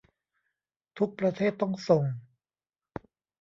[0.97, 2.03] ทุกประเทศต้องส่ง